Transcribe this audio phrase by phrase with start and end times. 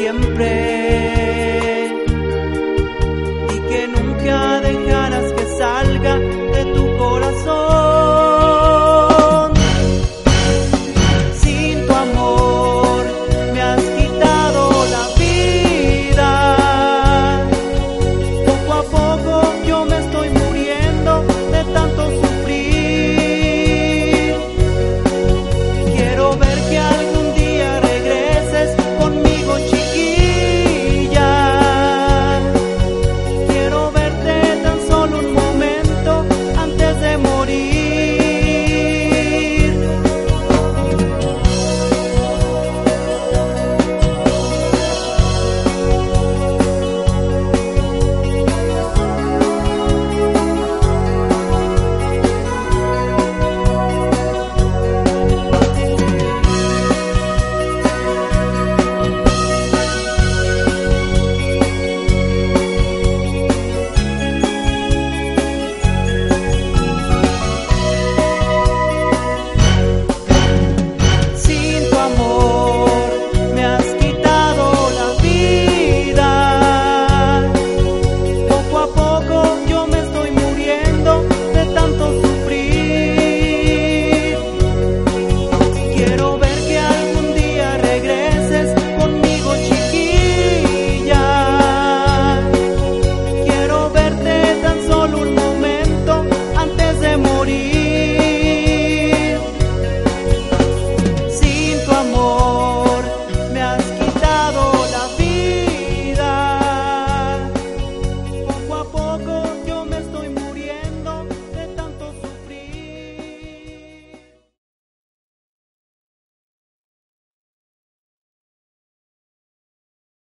[0.00, 0.59] siempre.